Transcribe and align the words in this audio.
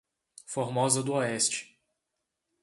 Formosa 0.47 1.03
do 1.03 1.13
Oeste 1.13 1.77